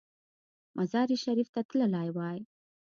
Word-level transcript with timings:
مزار 0.77 1.09
شریف 1.23 1.47
ته 1.53 1.61
تللی 1.69 2.09
وای. 2.15 2.39